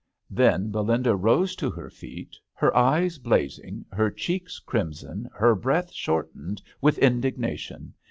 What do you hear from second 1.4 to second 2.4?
to her feet,